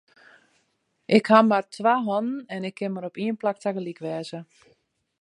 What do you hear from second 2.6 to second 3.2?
ik kin mar op